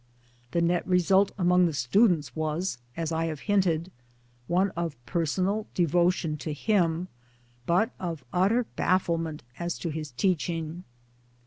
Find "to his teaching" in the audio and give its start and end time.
9.77-10.85